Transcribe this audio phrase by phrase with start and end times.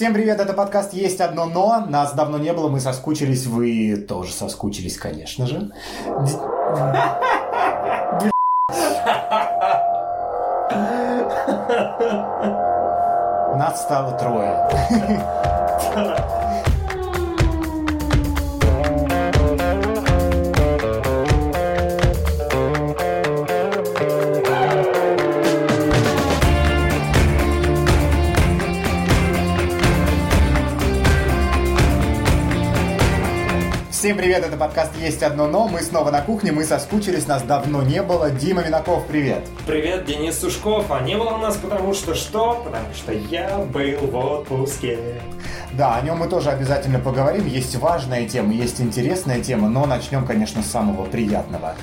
[0.00, 1.84] Всем привет, это подкаст «Есть одно но».
[1.86, 5.70] Нас давно не было, мы соскучились, вы тоже соскучились, конечно же.
[13.58, 14.70] Нас стало трое.
[34.00, 35.68] Всем привет, это подкаст «Есть одно но».
[35.68, 38.30] Мы снова на кухне, мы соскучились, нас давно не было.
[38.30, 39.46] Дима Винаков, привет.
[39.66, 40.90] Привет, Денис Сушков.
[40.90, 42.62] А не было у нас потому что что?
[42.64, 45.20] Потому что я был в отпуске.
[45.74, 47.46] Да, о нем мы тоже обязательно поговорим.
[47.46, 51.74] Есть важная тема, есть интересная тема, но начнем, конечно, с самого приятного.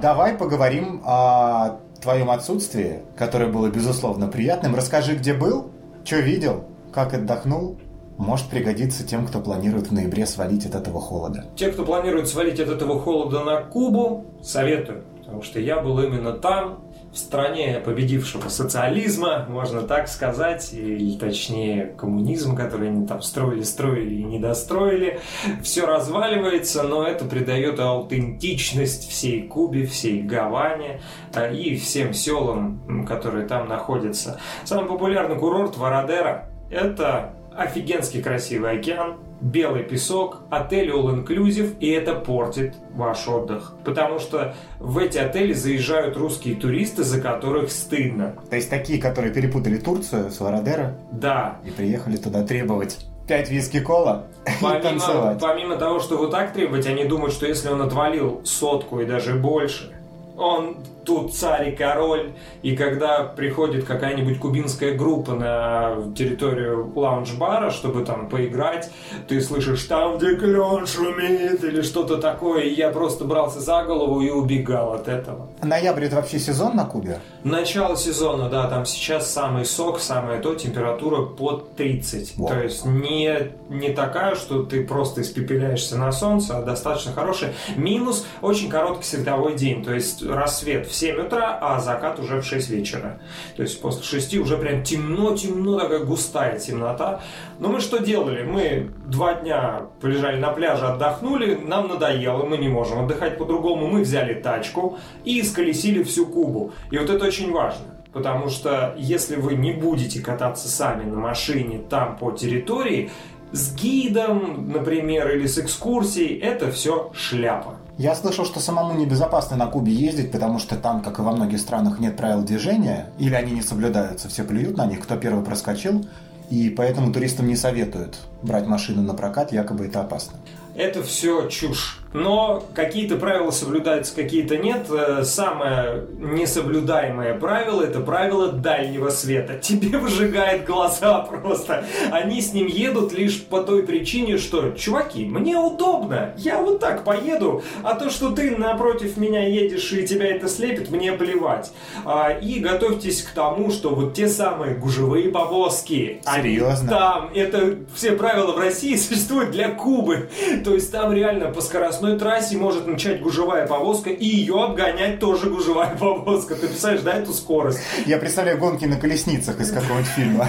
[0.00, 4.74] Давай поговорим о твоем отсутствии, которое было, безусловно, приятным.
[4.74, 5.70] Расскажи, где был,
[6.02, 7.78] что видел, как отдохнул,
[8.18, 11.46] может пригодиться тем, кто планирует в ноябре свалить от этого холода.
[11.56, 15.04] Те, кто планирует свалить от этого холода на Кубу, советую.
[15.18, 21.94] Потому что я был именно там, в стране победившего социализма, можно так сказать, или точнее
[21.98, 25.18] коммунизм, который они там строили, строили и не достроили.
[25.62, 31.00] Все разваливается, но это придает аутентичность всей Кубе, всей Гаване
[31.34, 34.38] а, и всем селам, которые там находятся.
[34.64, 42.14] Самый популярный курорт Вородера– это офигенский красивый океан, белый песок, отель all inclusive, и это
[42.14, 43.74] портит ваш отдых.
[43.84, 48.36] Потому что в эти отели заезжают русские туристы, за которых стыдно.
[48.50, 50.96] То есть такие, которые перепутали Турцию с Вородера?
[51.12, 51.58] Да.
[51.64, 54.26] И приехали туда требовать пять виски кола
[54.60, 55.38] помимо, и танцевать.
[55.40, 59.34] Помимо того, что вот так требовать, они думают, что если он отвалил сотку и даже
[59.34, 59.92] больше,
[60.36, 68.04] он тут царь и король, и когда приходит какая-нибудь кубинская группа на территорию лаунж-бара, чтобы
[68.04, 68.90] там поиграть,
[69.28, 74.20] ты слышишь там, где клен шумит, или что-то такое, и я просто брался за голову
[74.20, 75.48] и убегал от этого.
[75.62, 77.20] Ноябрь это вообще сезон на Кубе?
[77.44, 82.34] Начало сезона, да, там сейчас самый сок, самая то, температура под 30.
[82.36, 82.48] Wow.
[82.48, 87.54] То есть не, не такая, что ты просто испепеляешься на солнце, а достаточно хорошая.
[87.76, 92.44] Минус очень короткий световой день, то есть рассвет в 7 утра, а закат уже в
[92.44, 93.20] 6 вечера.
[93.56, 97.20] То есть после 6 уже прям темно-темно, такая густая темнота.
[97.58, 98.42] Но мы что делали?
[98.42, 103.86] Мы два дня полежали на пляже, отдохнули, нам надоело, мы не можем отдыхать по-другому.
[103.88, 106.72] Мы взяли тачку и сколесили всю Кубу.
[106.90, 107.84] И вот это очень важно.
[108.12, 113.10] Потому что если вы не будете кататься сами на машине там по территории,
[113.52, 117.76] с гидом, например, или с экскурсией, это все шляпа.
[117.98, 121.58] Я слышал, что самому небезопасно на Кубе ездить, потому что там, как и во многих
[121.60, 126.04] странах, нет правил движения, или они не соблюдаются, все плюют на них, кто первый проскочил,
[126.50, 130.36] и поэтому туристам не советуют брать машину на прокат, якобы это опасно.
[130.74, 132.00] Это все чушь.
[132.16, 134.86] Но какие-то правила соблюдаются, какие-то нет.
[134.90, 139.58] Э, самое несоблюдаемое правило– это правило дальнего света.
[139.60, 141.84] Тебе выжигает глаза просто.
[142.10, 147.04] Они с ним едут лишь по той причине, что, чуваки, мне удобно, я вот так
[147.04, 151.70] поеду, а то, что ты напротив меня едешь и тебя это слепит, мне плевать.
[152.04, 156.88] А, и готовьтесь к тому, что вот те самые гужевые повозки, Серьезно?
[156.88, 160.30] там, это все правила в России существуют для Кубы.
[160.64, 165.50] То есть там реально по скоростной трассе может начать гужевая повозка и ее обгонять тоже
[165.50, 166.54] гужевая повозка.
[166.54, 167.80] Ты представляешь, да, эту скорость?
[168.06, 170.46] Я представляю гонки на колесницах из какого-нибудь фильма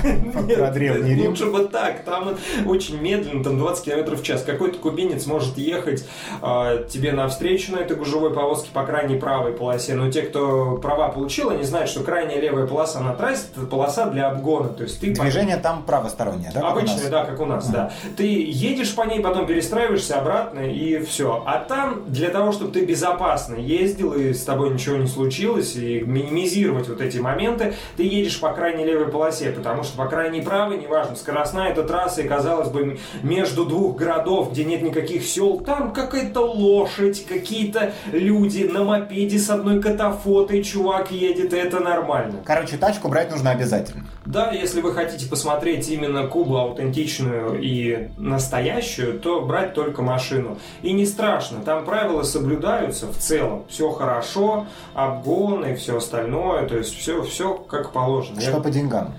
[0.55, 1.29] про Древний Рим.
[1.29, 4.43] Лучше бы так, там очень медленно, там 20 км в час.
[4.43, 6.05] Какой-то кубинец может ехать
[6.41, 11.09] э, тебе навстречу на этой гужевой повозке по крайней правой полосе, но те, кто права
[11.09, 14.69] получил, они знают, что крайняя левая полоса на трассе это полоса для обгона.
[14.69, 16.61] То есть ты Движение там правостороннее, да?
[16.61, 17.09] как у Обычно, нас?
[17.09, 17.91] да, как у нас, да.
[18.15, 21.36] Ты едешь по ней, потом перестраиваешься обратно и все.
[21.45, 26.01] А там для того, чтобы ты безопасно ездил и с тобой ничего не случилось, и
[26.01, 30.77] минимизировать вот эти моменты, ты едешь по крайней левой полосе, потому что по крайней правой,
[30.77, 35.93] неважно, скоростная эта трасса, и казалось бы, между двух городов, где нет никаких сел, там
[35.93, 42.41] какая-то лошадь, какие-то люди на мопеде с одной катафотой, чувак едет, и это нормально.
[42.45, 44.05] Короче, тачку брать нужно обязательно.
[44.25, 50.57] Да, если вы хотите посмотреть именно Кубу аутентичную и настоящую, то брать только машину.
[50.81, 51.26] И не страшно,
[51.65, 53.65] там правила соблюдаются в целом.
[53.69, 58.41] Все хорошо, обгоны и все остальное, то есть все, все как положено.
[58.41, 59.13] Что Я- по деньгам?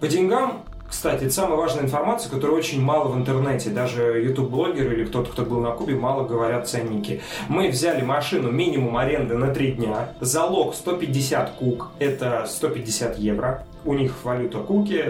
[0.00, 3.70] По деньгам, кстати, это самая важная информация, которая очень мало в интернете.
[3.70, 7.22] Даже YouTube-блогеры или кто-то, кто был на Кубе, мало говорят ценники.
[7.48, 10.10] Мы взяли машину минимум аренды на 3 дня.
[10.20, 13.64] Залог 150 кук, это 150 евро.
[13.84, 15.02] У них валюта куки,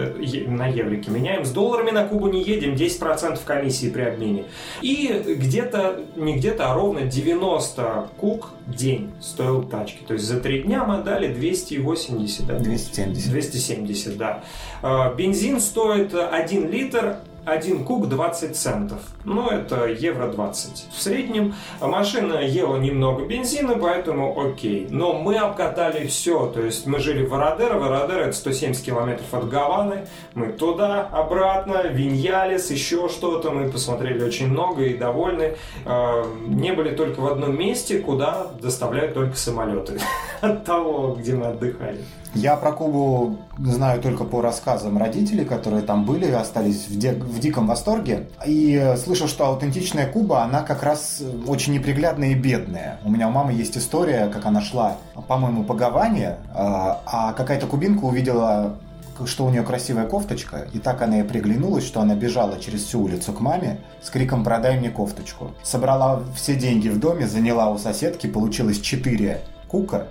[0.47, 1.45] на еврики меняем.
[1.45, 4.45] С долларами на Кубу не едем, 10% комиссии при обмене.
[4.81, 10.03] И где-то, не где-то, а ровно 90 кук день стоил тачки.
[10.07, 12.59] То есть за три дня мы отдали 280, да?
[12.59, 13.31] 270.
[13.31, 14.43] 270, да.
[14.81, 18.99] А, бензин стоит 1 литр 1 куб 20 центов.
[19.25, 20.87] Ну, это евро 20.
[20.91, 24.87] В среднем машина ела немного бензина, поэтому окей.
[24.89, 26.47] Но мы обкатали все.
[26.47, 27.79] То есть мы жили в Вородеро.
[27.79, 30.07] Вородеро это 170 километров от Гаваны.
[30.33, 33.51] Мы туда, обратно, Виньялес, еще что-то.
[33.51, 35.55] Мы посмотрели очень много и довольны.
[35.85, 39.99] А, не были только в одном месте, куда доставляют только самолеты
[40.41, 41.99] от того, где мы отдыхали.
[42.35, 47.39] Я про Кубу знаю только по рассказам родителей, которые там были, остались в, де- в
[47.39, 48.27] диком восторге.
[48.45, 52.99] И слышал, что аутентичная Куба, она как раз очень неприглядная и бедная.
[53.03, 54.97] У меня у мамы есть история, как она шла,
[55.27, 58.77] по-моему, по Гаване, а, а какая-то кубинка увидела
[59.25, 63.03] что у нее красивая кофточка, и так она и приглянулась, что она бежала через всю
[63.03, 65.51] улицу к маме с криком «Продай мне кофточку».
[65.63, 70.07] Собрала все деньги в доме, заняла у соседки, получилось 4 кука,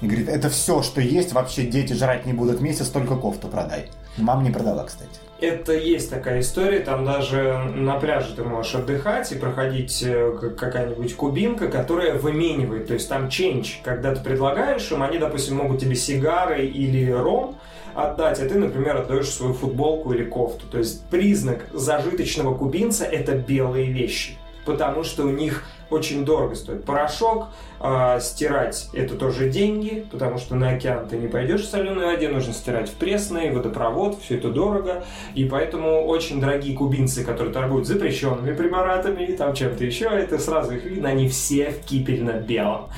[0.00, 3.90] и говорит, это все, что есть, вообще дети жрать не будут месяц, только кофту продай.
[4.16, 5.10] Мама не продала, кстати.
[5.40, 11.16] Это есть такая история, там даже на пляже ты можешь отдыхать и проходить э, какая-нибудь
[11.16, 15.96] кубинка, которая выменивает, то есть там ченч, когда ты предлагаешь им, они, допустим, могут тебе
[15.96, 17.58] сигары или ром
[17.94, 20.66] отдать, а ты, например, отдаешь свою футболку или кофту.
[20.66, 26.84] То есть признак зажиточного кубинца– это белые вещи, потому что у них очень дорого стоит
[26.84, 27.48] порошок,
[27.86, 32.28] а, стирать это тоже деньги, потому что на океан ты не пойдешь в соленой воде,
[32.28, 35.04] нужно стирать в пресной, водопровод, все это дорого,
[35.34, 40.76] и поэтому очень дорогие кубинцы, которые торгуют запрещенными препаратами и там чем-то еще, это сразу
[40.76, 42.88] их видно, они все в кипельно-белом.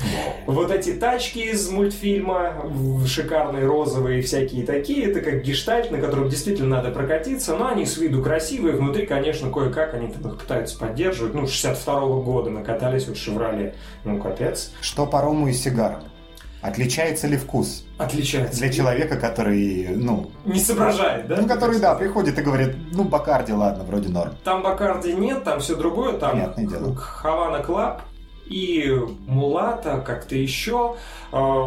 [0.45, 2.63] Вот эти тачки из мультфильма,
[3.05, 7.97] шикарные розовые всякие такие, это как гештальт, на котором действительно надо прокатиться, но они с
[7.97, 13.17] виду красивые, внутри, конечно, кое-как они там их пытаются поддерживать, ну, 62-го года накатались вот
[13.17, 14.71] Шевроле, ну, капец.
[14.81, 16.03] Что по рому и сигарам?
[16.61, 17.85] Отличается ли вкус?
[17.97, 18.59] Отличается.
[18.59, 20.31] Для человека, который, ну...
[20.45, 21.37] Не соображает, да?
[21.39, 24.31] Ну, который, да, приходит и говорит, ну, Бакарди, ладно, вроде норм.
[24.43, 26.95] Там Бакарди нет, там все другое, там Понятное дело.
[26.95, 28.01] Havana Club
[28.45, 28.91] и
[29.27, 30.95] Мулата, как-то еще
[31.31, 31.63] э,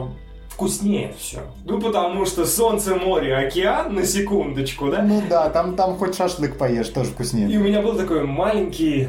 [0.49, 1.41] вкуснее все.
[1.65, 5.03] Ну, потому что солнце, море, океан, на секундочку, да?
[5.03, 7.49] Ну да, там, там хоть шашлык поешь, тоже вкуснее.
[7.49, 9.09] И у меня был такой маленький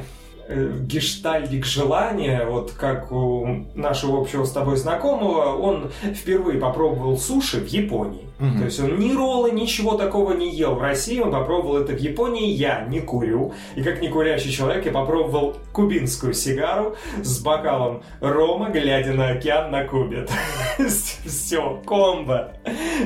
[0.82, 7.68] гештальдик желания, вот как у нашего общего с тобой знакомого, он впервые попробовал суши в
[7.68, 8.28] Японии.
[8.40, 8.58] Угу.
[8.58, 12.00] То есть он ни роллы, ничего такого не ел в России, он попробовал это в
[12.00, 13.54] Японии, я не курю.
[13.76, 19.72] И как не курящий человек, я попробовал кубинскую сигару с бокалом рома, глядя на океан
[19.72, 20.28] на Кубе.
[21.26, 22.54] Все, комбо.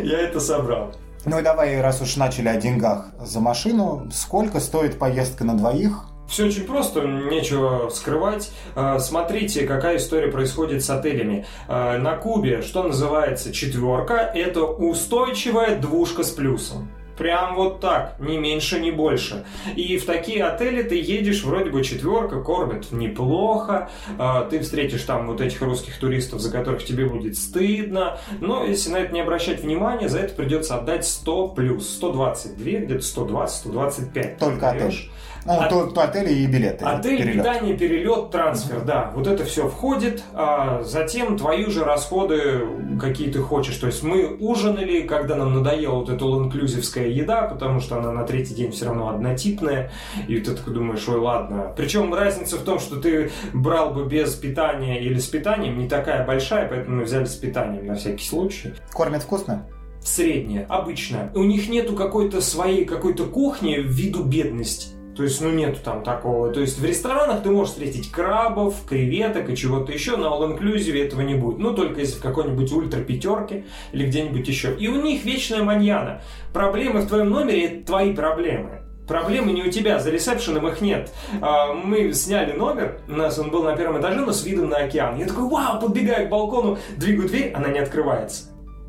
[0.04, 0.94] Я это собрал.
[1.26, 6.08] Ну и давай, раз уж начали о деньгах за машину, сколько стоит поездка на двоих
[6.28, 8.52] все очень просто, нечего скрывать.
[8.76, 11.46] А, смотрите, какая история происходит с отелями.
[11.68, 16.90] А, на Кубе, что называется четверка, это устойчивая двушка с плюсом.
[17.18, 19.46] Прям вот так, ни меньше, ни больше.
[19.76, 25.28] И в такие отели ты едешь, вроде бы четверка, кормят неплохо, а, ты встретишь там
[25.28, 29.62] вот этих русских туристов, за которых тебе будет стыдно, но если на это не обращать
[29.62, 34.38] внимания, за это придется отдать 100 плюс, 122, где-то 120, 125.
[34.38, 35.10] Только отель.
[35.46, 35.70] Ну, От...
[35.70, 36.84] то, то отели и билеты.
[36.84, 37.44] Отель, перелет.
[37.44, 39.12] питание, перелет, трансфер, да.
[39.14, 40.24] Вот это все входит.
[40.34, 42.62] А затем твои же расходы,
[43.00, 43.78] какие ты хочешь.
[43.78, 48.24] То есть мы ужинали, когда нам надоела вот эта all-inclusivская еда, потому что она на
[48.24, 49.92] третий день все равно однотипная.
[50.28, 51.74] И ты такой думаешь, ой, ладно.
[51.78, 56.26] Причем разница в том, что ты брал бы без питания или с питанием не такая
[56.26, 58.74] большая, поэтому мы взяли с питанием на всякий случай.
[58.92, 59.68] Кормят вкусно?
[60.02, 61.32] Средняя, обычная.
[61.36, 64.95] У них нету какой-то своей какой-то кухни в виду бедности.
[65.16, 66.52] То есть, ну, нету там такого.
[66.52, 71.22] То есть, в ресторанах ты можешь встретить крабов, креветок и чего-то еще, на all-inclusive этого
[71.22, 71.58] не будет.
[71.60, 74.76] Ну, только если в какой-нибудь ультра пятерке или где-нибудь еще.
[74.76, 76.22] И у них вечная маньяна.
[76.54, 78.82] Проблемы в твоем номере– это твои проблемы.
[79.08, 81.12] Проблемы не у тебя, за ресепшеном их нет.
[81.40, 84.78] А, мы сняли номер, у нас он был на первом этаже, но с видом на
[84.78, 85.18] океан.
[85.18, 88.46] Я такой, вау, подбегаю к балкону, двигаю дверь, она не открывается.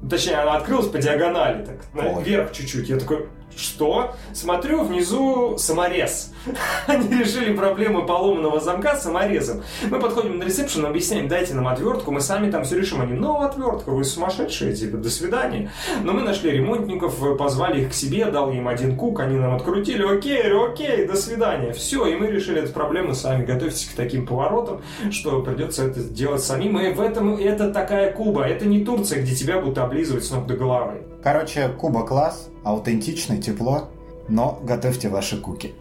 [0.09, 2.89] Точнее, она открылась по диагонали, так, вверх чуть-чуть.
[2.89, 4.15] Я такой, что?
[4.33, 6.33] Смотрю, внизу саморез.
[6.87, 9.63] Они решили проблему поломанного замка саморезом.
[9.91, 13.01] Мы подходим на ресепшн, объясняем, дайте нам отвертку, мы сами там все решим.
[13.01, 15.71] Они, ну, отвертка, вы сумасшедшие, типа, до свидания.
[16.03, 20.03] Но мы нашли ремонтников, позвали их к себе, дал им один кук, они нам открутили,
[20.03, 21.73] окей, окей, до свидания.
[21.73, 23.45] Все, и мы решили эту проблему сами.
[23.45, 26.79] Готовьтесь к таким поворотам, что придется это делать самим.
[26.79, 30.47] И в этом это такая Куба, это не Турция, где тебя будут облизывать с ног
[30.47, 31.03] до головы.
[31.27, 33.89] Короче, Куба класс, аутентичный, тепло,
[34.29, 35.75] но готовьте ваши куки.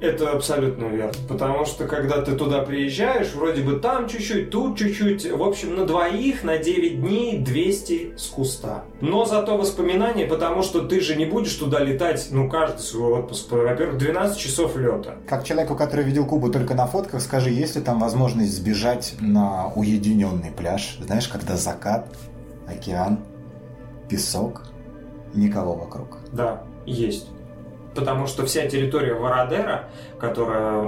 [0.00, 1.12] Это абсолютно верно.
[1.28, 5.30] Потому что когда ты туда приезжаешь, вроде бы там чуть-чуть, тут чуть-чуть.
[5.30, 8.82] В общем, на двоих на 9 дней 200 с куста.
[9.00, 13.52] Но зато воспоминания, потому что ты же не будешь туда летать, ну, каждый свой отпуск.
[13.52, 15.14] Во-первых, 12 часов лета.
[15.28, 19.68] Как человеку, который видел Кубу только на фотках, скажи, есть ли там возможность сбежать на
[19.76, 20.98] уединенный пляж?
[21.00, 22.08] Знаешь, когда закат,
[22.66, 23.20] океан,
[24.08, 24.62] песок,
[25.34, 26.18] никого вокруг.
[26.32, 27.28] Да, есть
[27.98, 29.88] потому что вся территория Вородера,
[30.20, 30.82] которая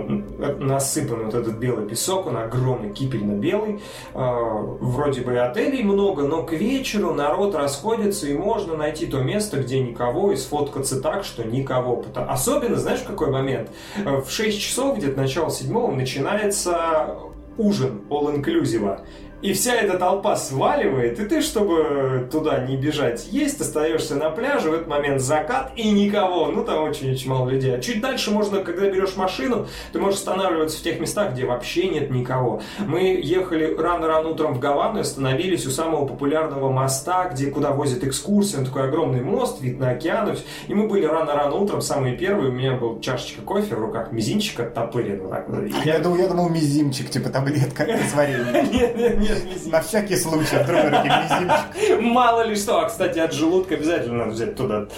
[0.58, 3.80] насыпан вот этот белый песок, он огромный, кипельно-белый,
[4.14, 9.18] э, вроде бы и отелей много, но к вечеру народ расходится, и можно найти то
[9.18, 12.04] место, где никого, и сфоткаться так, что никого.
[12.14, 13.70] Особенно, знаешь, в какой момент?
[13.96, 17.16] Э, в 6 часов, где-то начало седьмого, начинается
[17.58, 19.00] ужин all-inclusive.
[19.42, 24.70] И вся эта толпа сваливает, и ты, чтобы туда не бежать есть, остаешься на пляже,
[24.70, 26.48] в этот момент закат и никого.
[26.48, 27.74] Ну, там очень-очень мало людей.
[27.74, 31.88] А чуть дальше можно, когда берешь машину, ты можешь останавливаться в тех местах, где вообще
[31.88, 32.60] нет никого.
[32.80, 38.04] Мы ехали рано-рано утром в Гавану и остановились у самого популярного моста, где куда возят
[38.04, 38.58] экскурсии.
[38.58, 40.36] Он такой огромный мост, вид на океан.
[40.68, 42.50] И мы были рано-рано утром, самые первые.
[42.50, 45.22] У меня был чашечка кофе в руках, мизинчик оттопырен.
[45.22, 45.46] Вот так.
[45.84, 48.70] Я, я, думал, я думал, мизинчик, типа таблетка с вареньем.
[48.70, 49.29] Нет, нет.
[49.66, 52.00] На всякий случай, вдруг мизинчик.
[52.00, 52.80] Мало ли что.
[52.80, 54.88] А, кстати, от желудка обязательно надо взять туда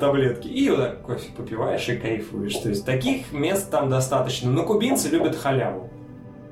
[0.00, 0.48] таблетки.
[0.48, 2.56] И вот так кофе попиваешь и кайфуешь.
[2.56, 4.50] То есть таких мест там достаточно.
[4.50, 5.90] Но кубинцы любят халяву.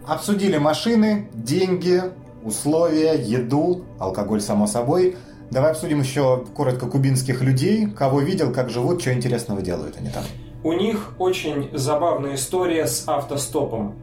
[0.07, 2.01] Обсудили машины, деньги,
[2.45, 5.17] условия, еду, алкоголь, само собой.
[5.51, 10.25] Давай обсудим еще коротко кубинских людей, кого видел, как живут, что интересного делают они там.
[10.65, 13.95] У них очень забавная история с автостопом.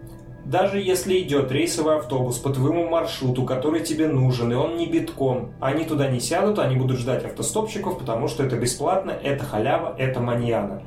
[0.46, 5.54] Даже если идет рейсовый автобус по твоему маршруту, который тебе нужен, и он не битком,
[5.62, 10.20] они туда не сядут, они будут ждать автостопщиков, потому что это бесплатно, это халява, это
[10.20, 10.84] маньяна.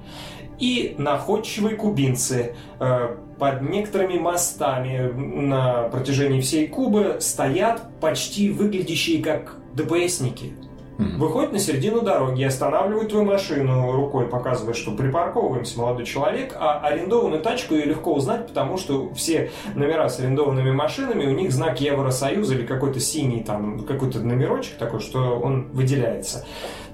[0.58, 9.56] И находчивые кубинцы э, под некоторыми мостами на протяжении всей Кубы стоят почти выглядящие как
[9.74, 10.52] ДПСники–
[10.98, 11.16] Mm-hmm.
[11.18, 17.42] Выходит на середину дороги, останавливает твою машину рукой, показывая, что припарковываемся, молодой человек, а арендованную
[17.42, 22.54] тачку ее легко узнать, потому что все номера с арендованными машинами, у них знак Евросоюза
[22.54, 26.46] или какой-то синий там, какой-то номерочек такой, что он выделяется.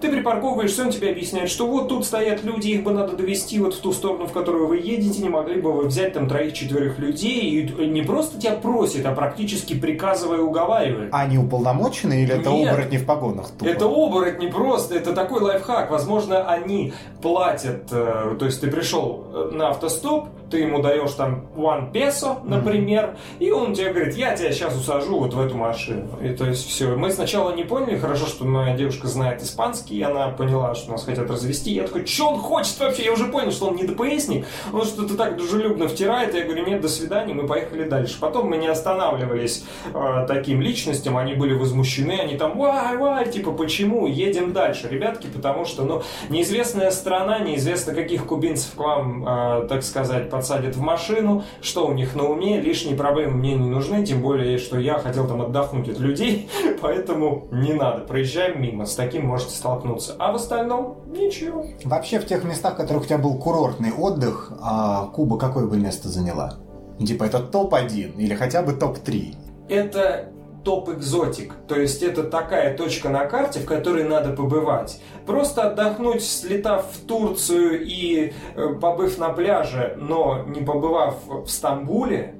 [0.02, 3.74] Ты припарковываешься, он тебе объясняет, что вот тут стоят люди, их бы надо довести вот
[3.74, 7.40] в ту сторону, в которую вы едете, не могли бы вы взять там троих-четверых людей,
[7.62, 11.10] и не просто тебя просит, а практически приказывая уговаривает.
[11.12, 13.50] А они уполномочены или это Нет, оборотни в погонах?
[13.50, 13.68] Тупо?
[13.68, 15.92] Это оборотни просто, это такой лайфхак.
[15.92, 21.46] Возможно, они платят, э, то есть ты пришел э, на автостоп, ты ему даешь там
[21.56, 23.46] one peso, например, mm-hmm.
[23.46, 26.08] и он тебе говорит, я тебя сейчас усажу вот в эту машину.
[26.22, 26.94] И то есть все.
[26.94, 31.04] Мы сначала не поняли, хорошо, что моя девушка знает испанский, и она поняла, что нас
[31.04, 31.72] хотят развести.
[31.72, 33.04] Я такой, что он хочет вообще?
[33.04, 36.34] Я уже понял, что он не ДПСник, он что-то так дружелюбно втирает.
[36.34, 38.16] Я говорю, нет, до свидания, мы поехали дальше.
[38.20, 43.52] Потом мы не останавливались э, таким личностям, они были возмущены, они там, вай, вай, типа,
[43.52, 44.06] почему?
[44.06, 49.82] Едем дальше, ребятки, потому что, ну, неизвестная страна, неизвестно каких кубинцев к вам, э, так
[49.82, 54.22] сказать, подсадят в машину, что у них на уме, лишние проблемы мне не нужны, тем
[54.22, 56.48] более, что я хотел там отдохнуть от людей,
[56.80, 59.81] поэтому не надо, проезжаем мимо, с таким можете столкнуться.
[60.18, 61.64] А в остальном ничего.
[61.84, 65.76] Вообще в тех местах, в которых у тебя был курортный отдых, а Куба какое бы
[65.76, 66.54] место заняла?
[66.98, 69.34] Типа это топ-1 или хотя бы топ-3?
[69.68, 70.32] Это
[70.64, 71.54] топ-экзотик.
[71.66, 75.00] То есть это такая точка на карте, в которой надо побывать.
[75.26, 82.36] Просто отдохнуть, слетав в Турцию и э, побыв на пляже, но не побывав в Стамбуле,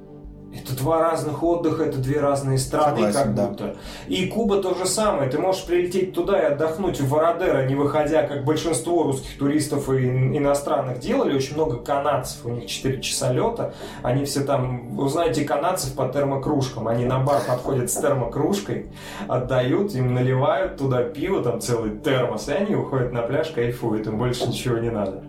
[0.54, 3.64] это два разных отдыха, это две разные страны, Согласен, как будто.
[3.64, 3.74] Да.
[4.06, 5.30] И Куба то же самое.
[5.30, 10.06] Ты можешь прилететь туда и отдохнуть в Вородеро, не выходя, как большинство русских туристов и
[10.06, 11.34] иностранных делали.
[11.34, 13.74] Очень много канадцев, у них 4 часа лета.
[14.02, 16.86] Они все там, вы знаете, канадцев по термокружкам.
[16.86, 18.90] Они на бар подходят с термокружкой,
[19.28, 24.18] отдают, им наливают туда пиво, там целый термос, и они уходят на пляж, кайфуют, им
[24.18, 25.22] больше ничего не надо.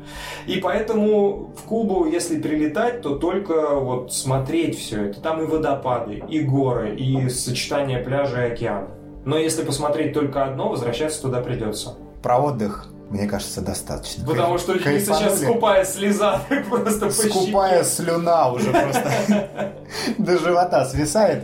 [0.47, 5.45] И поэтому в Кубу, если прилетать, то только вот смотреть все это это там и
[5.45, 8.87] водопады, и горы, и сочетание пляжа и океана.
[9.25, 11.95] Но если посмотреть только одно, возвращаться туда придется.
[12.21, 14.25] Про отдых мне кажется, достаточно.
[14.25, 15.01] Потому что Кайфанули.
[15.03, 19.49] сейчас скупая слеза просто Скупая слюна уже просто
[20.17, 21.43] до живота свисает.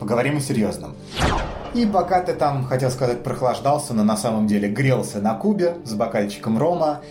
[0.00, 0.96] Поговорим о серьезном.
[1.74, 5.92] И пока ты там, хотел сказать, прохлаждался, но на самом деле грелся на кубе с
[5.92, 7.02] бокальчиком рома,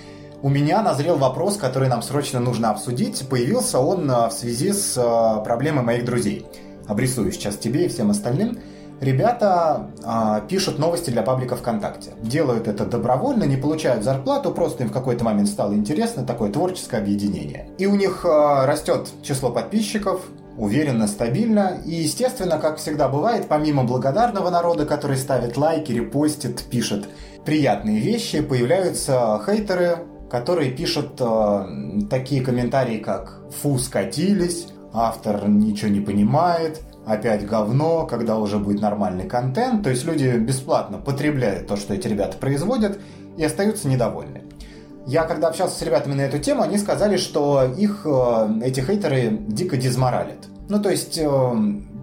[0.41, 3.27] у меня назрел вопрос, который нам срочно нужно обсудить.
[3.29, 6.45] Появился он э, в связи с э, проблемой моих друзей.
[6.87, 8.59] Обрисую сейчас тебе и всем остальным.
[8.99, 12.13] Ребята а, пишут новости для паблика ВКонтакте.
[12.23, 16.97] Делают это добровольно, не получают зарплату, просто им в какой-то момент стало интересно, такое творческое
[16.97, 17.69] объединение.
[17.77, 20.21] И у них а, растет число подписчиков,
[20.57, 21.79] уверенно, стабильно.
[21.85, 27.07] И, естественно, как всегда бывает, помимо благодарного народа, который ставит лайки, репостит, пишет
[27.45, 31.65] приятные вещи, появляются хейтеры, которые пишут э,
[32.09, 39.27] такие комментарии, как «фу, скатились», «автор ничего не понимает», «опять говно», «когда уже будет нормальный
[39.27, 39.83] контент».
[39.83, 42.99] То есть люди бесплатно потребляют то, что эти ребята производят,
[43.37, 44.43] и остаются недовольны.
[45.05, 49.37] Я когда общался с ребятами на эту тему, они сказали, что их, э, эти хейтеры,
[49.47, 50.49] дико дизморалят.
[50.67, 51.55] Ну, то есть, э,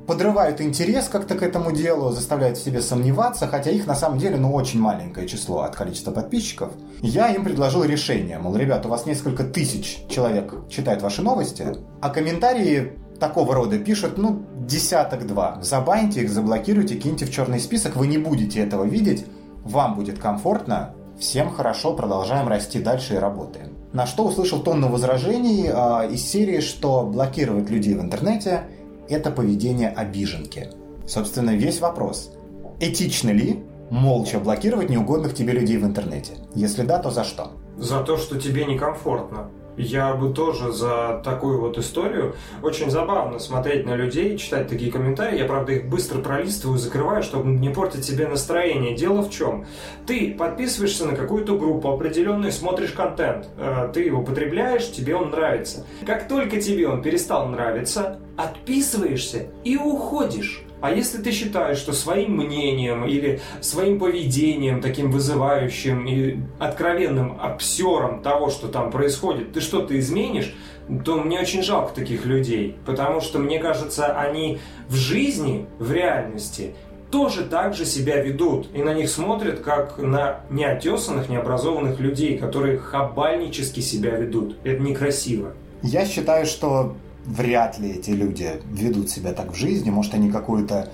[0.06, 4.36] подрывают интерес как-то к этому делу, заставляют в себе сомневаться, хотя их на самом деле,
[4.36, 6.72] ну, очень маленькое число от количества подписчиков.
[7.00, 11.66] Я им предложил решение, мол, ребят, у вас несколько тысяч человек читают ваши новости,
[12.00, 15.58] а комментарии такого рода пишут, ну, десяток-два.
[15.62, 19.24] Забаньте их, заблокируйте, киньте в черный список, вы не будете этого видеть,
[19.62, 23.68] вам будет комфортно, Всем хорошо, продолжаем расти дальше и работаем.
[23.92, 28.62] На что услышал тонну возражений э, из серии, что блокировать людей в интернете–
[29.08, 30.70] это поведение обиженки.
[31.06, 32.32] Собственно, весь вопрос.
[32.80, 36.32] Этично ли молча блокировать неугодных тебе людей в интернете?
[36.54, 37.52] Если да, то за что?
[37.76, 39.50] За то, что тебе некомфортно.
[39.76, 42.34] Я бы тоже за такую вот историю.
[42.62, 45.38] Очень забавно смотреть на людей, читать такие комментарии.
[45.38, 48.94] Я, правда, их быстро пролистываю, закрываю, чтобы не портить себе настроение.
[48.94, 49.66] Дело в чем?
[50.06, 53.48] Ты подписываешься на какую-то группу определенную, смотришь контент.
[53.56, 55.84] Э, ты его потребляешь, тебе он нравится.
[56.06, 60.62] Как только тебе он перестал нравиться, отписываешься и уходишь.
[60.84, 68.20] А если ты считаешь, что своим мнением или своим поведением, таким вызывающим и откровенным обсером
[68.20, 70.54] того, что там происходит, ты что-то изменишь,
[71.02, 76.74] то мне очень жалко таких людей, потому что, мне кажется, они в жизни, в реальности
[77.10, 78.68] тоже так же себя ведут.
[78.74, 84.58] И на них смотрят, как на неотесанных, необразованных людей, которые хабальнически себя ведут.
[84.64, 85.54] Это некрасиво.
[85.82, 86.94] Я считаю, что
[87.26, 89.90] вряд ли эти люди ведут себя так в жизни.
[89.90, 90.90] Может, они какую-то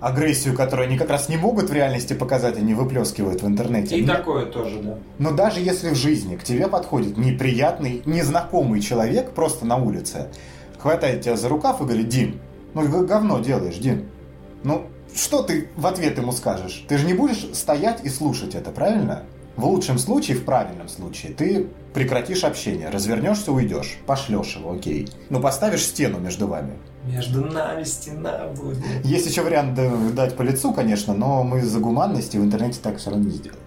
[0.00, 3.96] агрессию, которую они как раз не могут в реальности показать, они выплескивают в интернете.
[3.96, 4.12] И Мне...
[4.12, 4.98] такое тоже, да.
[5.18, 10.28] Но даже если в жизни к тебе подходит неприятный, незнакомый человек просто на улице,
[10.78, 12.40] хватает тебя за рукав и говорит, Дим,
[12.74, 14.08] ну говно делаешь, Дим.
[14.64, 16.84] Ну, что ты в ответ ему скажешь?
[16.88, 19.22] Ты же не будешь стоять и слушать это, правильно?
[19.56, 25.08] В лучшем случае, в правильном случае, ты прекратишь общение, развернешься, уйдешь, пошлешь его, окей.
[25.28, 26.78] Но поставишь стену между вами.
[27.04, 28.78] Между нами стена будет.
[29.04, 29.78] Есть еще вариант
[30.14, 33.32] дать по лицу, конечно, но мы за гуманность и в интернете так все равно не
[33.32, 33.60] сделаешь.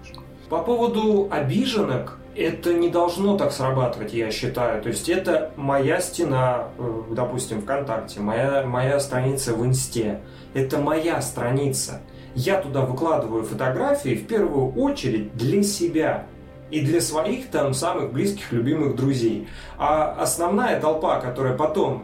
[0.49, 4.81] По поводу обиженок, это не должно так срабатывать, я считаю.
[4.81, 10.21] То есть это моя стена, э, допустим, ВКонтакте, моя, моя страница в Инсте.
[10.53, 12.01] Это моя страница.
[12.35, 16.25] Я туда выкладываю фотографии в первую очередь для себя
[16.69, 19.47] и для своих там самых близких, любимых друзей.
[19.77, 22.03] А основная толпа, которая потом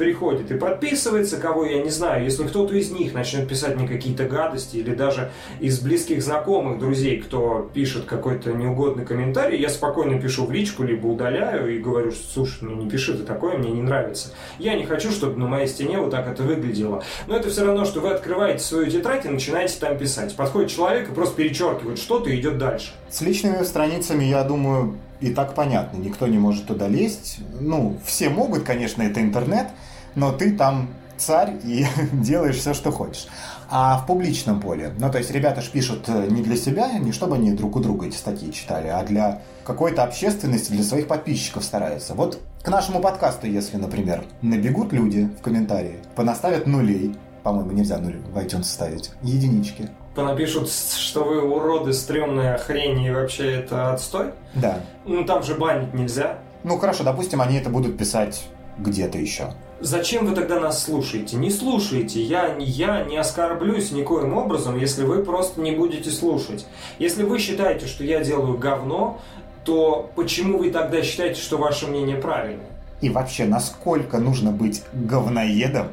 [0.00, 4.24] приходит и подписывается, кого я не знаю, если кто-то из них начнет писать мне какие-то
[4.24, 5.30] гадости, или даже
[5.60, 11.06] из близких знакомых, друзей, кто пишет какой-то неугодный комментарий, я спокойно пишу в личку, либо
[11.06, 14.30] удаляю и говорю, что слушай, ну не пиши ты такое, мне не нравится.
[14.58, 17.02] Я не хочу, чтобы на моей стене вот так это выглядело.
[17.26, 20.34] Но это все равно, что вы открываете свою тетрадь и начинаете там писать.
[20.34, 22.92] Подходит человек и просто перечеркивает что-то и идет дальше.
[23.10, 27.38] С личными страницами, я думаю, и так понятно, никто не может туда лезть.
[27.60, 29.68] Ну, все могут, конечно, это интернет,
[30.14, 30.88] но ты там
[31.20, 33.26] царь и делаешь все, что хочешь.
[33.68, 37.12] А в публичном поле, ну то есть ребята ж пишут э, не для себя, не
[37.12, 41.64] чтобы они друг у друга эти статьи читали, а для какой-то общественности, для своих подписчиков
[41.64, 42.14] стараются.
[42.14, 48.16] Вот к нашему подкасту, если, например, набегут люди в комментарии, понаставят нулей, по-моему, нельзя нуль
[48.32, 49.88] в iTunes ставить, единички.
[50.14, 54.32] Понапишут, что вы уроды, стрёмная хрень и вообще это отстой?
[54.54, 54.80] Да.
[55.06, 56.38] Ну там же банить нельзя.
[56.64, 58.44] Ну хорошо, допустим, они это будут писать
[58.78, 59.52] где-то еще.
[59.80, 61.36] Зачем вы тогда нас слушаете?
[61.36, 62.20] Не слушайте.
[62.22, 66.66] Я, я не оскорблюсь никоим образом, если вы просто не будете слушать.
[66.98, 69.20] Если вы считаете, что я делаю говно,
[69.64, 72.66] то почему вы тогда считаете, что ваше мнение правильное?
[73.00, 75.88] И вообще, насколько нужно быть говноедом,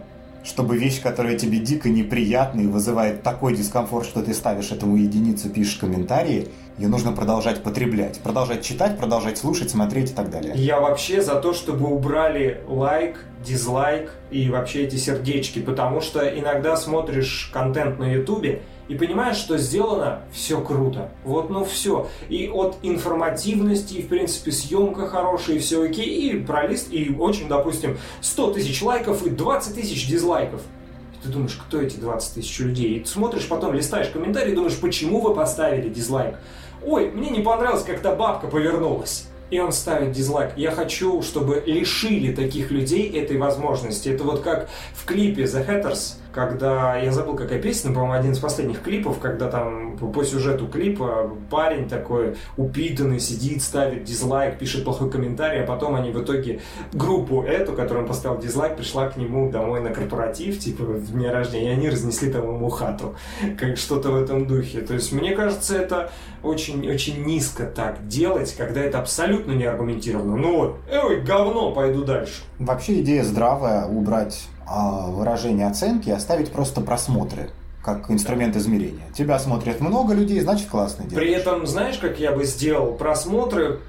[0.47, 5.49] чтобы вещь, которая тебе дико неприятна и вызывает такой дискомфорт, что ты ставишь этому единицу,
[5.49, 10.53] пишешь комментарии, ее нужно продолжать потреблять, продолжать читать, продолжать слушать, смотреть и так далее.
[10.55, 16.77] Я вообще за то, чтобы убрали лайк, дизлайк и вообще эти сердечки, потому что иногда
[16.77, 21.11] смотришь контент на ютубе, и понимаешь, что сделано все круто.
[21.23, 22.07] Вот, ну все.
[22.29, 27.47] И от информативности, и, в принципе, съемка хорошая, и все окей, и пролист, и очень,
[27.47, 30.61] допустим, 100 тысяч лайков и 20 тысяч дизлайков.
[31.23, 32.97] ты думаешь, кто эти 20 тысяч людей?
[32.97, 36.35] И ты смотришь, потом листаешь комментарии и думаешь, почему вы поставили дизлайк?
[36.85, 40.51] Ой, мне не понравилось, как та бабка повернулась и он ставит дизлайк.
[40.57, 44.09] Я хочу, чтобы лишили таких людей этой возможности.
[44.09, 48.37] Это вот как в клипе The Hatters, когда, я забыл, какая песня, по-моему, один из
[48.37, 55.09] последних клипов, когда там по сюжету клипа парень такой упитанный сидит, ставит дизлайк, пишет плохой
[55.09, 56.61] комментарий, а потом они в итоге
[56.93, 61.27] группу эту, которую он поставил дизлайк, пришла к нему домой на корпоратив, типа в день
[61.27, 63.15] рождения, и они разнесли там ему хату.
[63.59, 64.81] Как что-то в этом духе.
[64.81, 66.11] То есть, мне кажется, это
[66.43, 70.35] очень-очень низко так делать, когда это абсолютно не аргументировано.
[70.35, 72.43] Ну вот, эй, говно, пойду дальше.
[72.59, 77.49] Вообще идея здравая убрать выражение оценки оставить просто просмотры
[77.83, 79.05] как инструмент измерения.
[79.13, 81.25] Тебя смотрят много людей, значит классно делаешь.
[81.25, 83.79] При этом, знаешь, как я бы сделал просмотры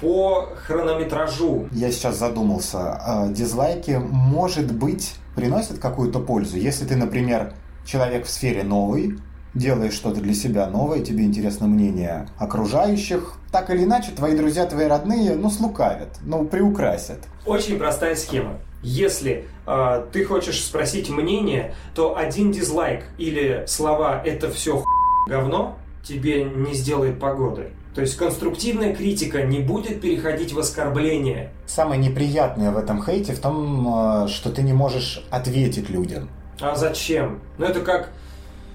[0.00, 1.68] по хронометражу?
[1.72, 2.78] Я сейчас задумался.
[2.78, 6.58] А, дизлайки, может быть, приносят какую-то пользу.
[6.58, 7.52] Если ты, например,
[7.84, 9.18] человек в сфере новый,
[9.54, 14.86] делаешь что-то для себя новое, тебе интересно мнение окружающих, так или иначе, твои друзья, твои
[14.86, 17.18] родные, ну, слукавят, ну, приукрасят.
[17.46, 18.58] Очень простая схема.
[18.82, 24.84] Если э, ты хочешь спросить мнение, то один дизлайк или слова «это все
[25.28, 27.72] говно» тебе не сделает погоды.
[27.94, 31.50] То есть конструктивная критика не будет переходить в оскорбление.
[31.66, 36.30] Самое неприятное в этом хейте в том, а, что ты не можешь ответить людям.
[36.60, 37.40] А зачем?
[37.58, 38.10] Ну это как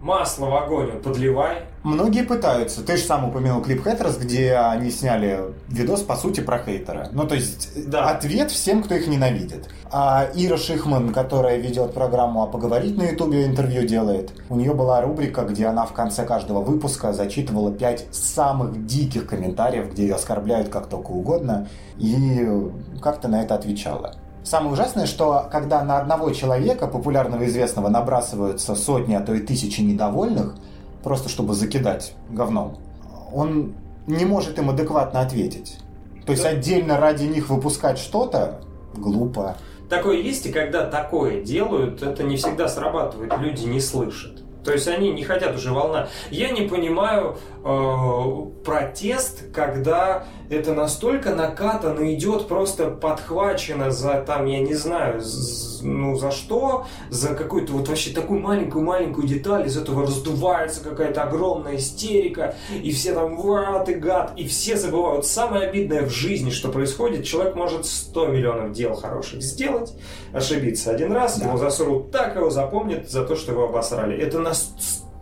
[0.06, 1.64] масло в огонь подливай.
[1.82, 2.84] Многие пытаются.
[2.84, 7.10] Ты же сам упомянул клип Хейтерс, где они сняли видос, по сути, про хейтера.
[7.12, 8.10] Ну, то есть, да.
[8.10, 9.68] ответ всем, кто их ненавидит.
[9.92, 15.02] А Ира Шихман, которая ведет программу «А поговорить» на Ютубе, интервью делает, у нее была
[15.02, 20.70] рубрика, где она в конце каждого выпуска зачитывала пять самых диких комментариев, где ее оскорбляют
[20.70, 22.48] как только угодно, и
[23.02, 24.16] как-то на это отвечала.
[24.46, 29.82] Самое ужасное, что когда на одного человека, популярного известного, набрасываются сотни, а то и тысячи
[29.82, 30.54] недовольных,
[31.04, 32.78] просто чтобы закидать говном,
[33.34, 33.74] он
[34.06, 35.80] не может им адекватно ответить.
[36.28, 38.62] То есть отдельно ради них выпускать что-то
[38.94, 39.58] глупо.
[39.90, 44.44] Такое есть, и когда такое делают, это не всегда срабатывает, люди не слышат.
[44.66, 46.08] То есть они не хотят уже волна.
[46.32, 54.60] Я не понимаю э, протест, когда это настолько накатано идет, просто подхвачено за там, я
[54.60, 55.22] не знаю,
[55.82, 61.78] ну за что, за какую-то вот вообще такую маленькую-маленькую деталь, из этого раздувается какая-то огромная
[61.78, 65.26] истерика, и все там, ва, ты гад, и все забывают.
[65.26, 69.94] Самое обидное в жизни, что происходит, человек может 100 миллионов дел хороших сделать,
[70.34, 71.48] ошибиться один раз, да.
[71.48, 74.18] его засрут так, его запомнят за то, что его обосрали.
[74.18, 74.74] Это нас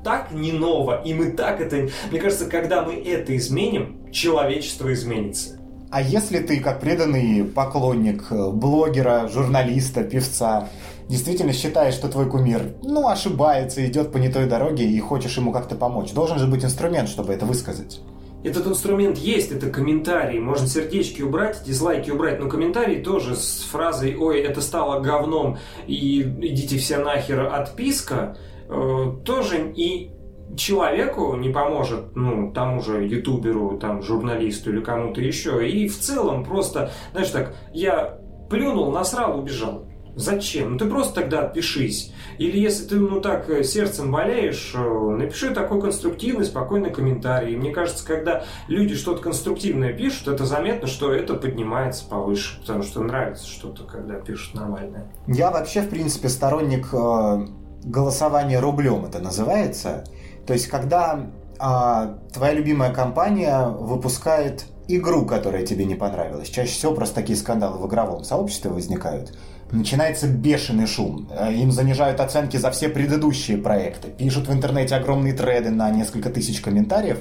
[0.04, 1.90] так не ново, и мы так это...
[2.12, 5.60] Мне кажется, когда мы это изменим, человечество изменится.
[5.92, 10.70] А если ты, как преданный поклонник э, блогера, журналиста, певца,
[11.08, 15.52] действительно считаешь, что твой кумир, ну, ошибается, идет по не той дороге и хочешь ему
[15.52, 18.02] как-то помочь, должен же быть инструмент, чтобы это высказать.
[18.44, 20.40] Этот инструмент есть, это комментарии.
[20.40, 26.22] Можно сердечки убрать, дизлайки убрать, но комментарии тоже с фразой «Ой, это стало говном» и
[26.22, 28.36] «Идите все нахер, отписка»
[28.68, 30.12] э, тоже и
[30.56, 35.68] человеку не поможет, ну, тому же ютуберу, там, журналисту или кому-то еще.
[35.68, 39.86] И в целом просто, знаешь, так, я плюнул, насрал, убежал.
[40.16, 40.74] Зачем?
[40.74, 42.14] Ну ты просто тогда отпишись.
[42.38, 47.56] Или если ты, ну так, э, сердцем болеешь, э, напиши такой конструктивный, спокойный комментарий.
[47.56, 53.02] Мне кажется, когда люди что-то конструктивное пишут, это заметно, что это поднимается повыше, потому что
[53.02, 55.12] нравится что-то, когда пишут нормальное.
[55.26, 57.48] Я вообще, в принципе, сторонник э,
[57.84, 60.04] голосования рублем, это называется.
[60.46, 61.28] То есть, когда
[61.60, 67.78] а, твоя любимая компания выпускает игру, которая тебе не понравилась, чаще всего просто такие скандалы
[67.78, 69.38] в игровом сообществе возникают,
[69.72, 71.30] начинается бешеный шум.
[71.32, 76.30] Э, им занижают оценки за все предыдущие проекты, пишут в интернете огромные треды на несколько
[76.30, 77.20] тысяч комментариев,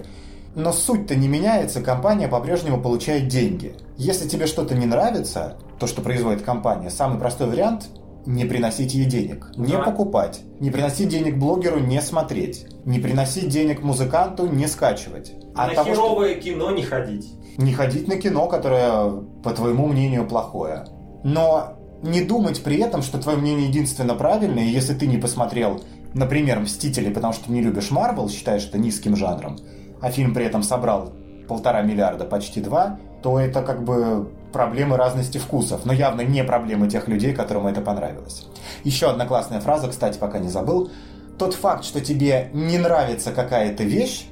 [0.55, 3.75] но суть-то не меняется, компания по-прежнему получает деньги.
[3.97, 7.89] Если тебе что-то не нравится, то, что производит компания, самый простой вариант
[8.27, 9.83] не приносить ей денег, не да.
[9.83, 15.33] покупать, не приносить денег блогеру, не смотреть, не приносить денег музыканту, не скачивать.
[15.55, 16.43] А на того, херовое что...
[16.43, 17.33] кино не ходить.
[17.59, 20.87] Не ходить на кино, которое, по твоему мнению, плохое.
[21.25, 25.83] Но не думать при этом, что твое мнение единственно правильное, и если ты не посмотрел,
[26.15, 29.59] например, «Мстители», потому что не любишь Марвел, считаешь это низким жанром,
[30.01, 31.13] а фильм при этом собрал
[31.49, 36.88] полтора миллиарда, почти два, то это как бы проблемы разности вкусов, но явно не проблемы
[36.88, 38.47] тех людей, которым это понравилось.
[38.85, 40.91] Еще одна классная фраза, кстати, пока не забыл.
[41.38, 44.27] Тот факт, что тебе не нравится какая-то вещь,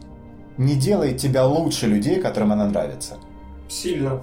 [0.58, 3.16] не делает тебя лучше людей, которым она нравится.
[3.68, 4.20] Сильно.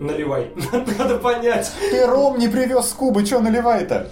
[0.00, 0.52] Наливай.
[0.98, 1.70] Надо понять.
[1.90, 4.08] Ты ром не привез с Кубы, что наливай-то?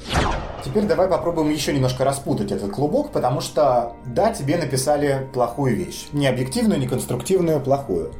[0.64, 6.08] Теперь давай попробуем еще немножко распутать этот клубок, потому что, да, тебе написали плохую вещь.
[6.12, 8.12] Не объективную, не конструктивную, плохую.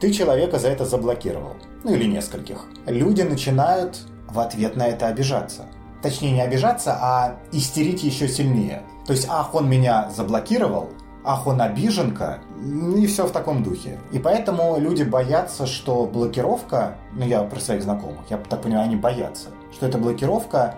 [0.00, 1.54] Ты человека за это заблокировал.
[1.84, 2.66] Ну или нескольких.
[2.86, 5.66] Люди начинают в ответ на это обижаться.
[6.02, 8.82] Точнее, не обижаться, а истерить еще сильнее.
[9.06, 10.90] То есть, ах, он меня заблокировал,
[11.24, 12.40] ах, он обиженка,
[12.96, 13.98] и все в таком духе.
[14.12, 18.96] И поэтому люди боятся, что блокировка, ну я про своих знакомых, я так понимаю, они
[18.96, 20.76] боятся, что эта блокировка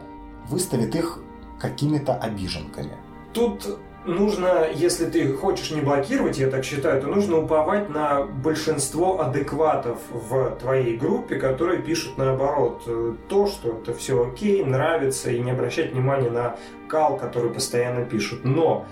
[0.48, 1.20] выставит их
[1.58, 2.92] какими-то обиженками.
[3.32, 3.78] Тут
[4.08, 9.98] нужно, если ты хочешь не блокировать, я так считаю, то нужно уповать на большинство адекватов
[10.10, 15.50] в твоей группе, которые пишут наоборот э, то, что это все окей, нравится, и не
[15.50, 16.56] обращать внимания на
[16.88, 18.44] кал, который постоянно пишут.
[18.44, 18.86] Но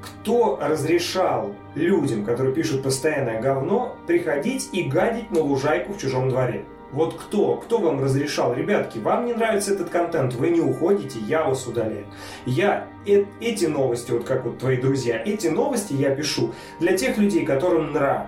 [0.00, 6.64] кто разрешал людям, которые пишут постоянное говно, приходить и гадить на лужайку в чужом дворе?
[6.92, 7.56] Вот кто?
[7.56, 8.54] Кто вам разрешал?
[8.54, 12.06] Ребятки, вам не нравится этот контент, вы не уходите, я вас удаляю.
[12.46, 17.16] Я э эти новости, вот как вот твои друзья, эти новости я пишу для тех
[17.18, 18.26] людей, которым нрав.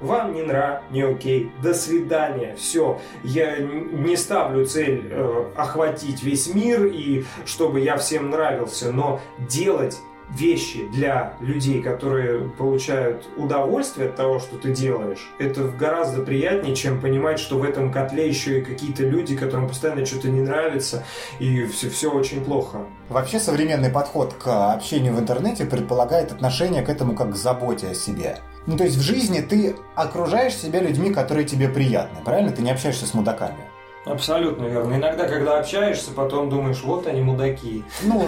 [0.00, 3.00] Вам не нрав, не окей, до свидания, все.
[3.22, 9.96] Я не ставлю цель э, охватить весь мир и чтобы я всем нравился, но делать
[10.30, 17.00] вещи для людей, которые получают удовольствие от того, что ты делаешь, это гораздо приятнее, чем
[17.00, 21.04] понимать, что в этом котле еще и какие-то люди, которым постоянно что-то не нравится,
[21.38, 22.78] и все, все очень плохо.
[23.08, 27.94] Вообще современный подход к общению в интернете предполагает отношение к этому как к заботе о
[27.94, 28.38] себе.
[28.66, 32.50] Ну, то есть в жизни ты окружаешь себя людьми, которые тебе приятны, правильно?
[32.50, 33.73] Ты не общаешься с мудаками.
[34.04, 34.94] Абсолютно верно.
[34.94, 37.84] Иногда, когда общаешься, потом думаешь, вот они мудаки.
[38.02, 38.26] Ну,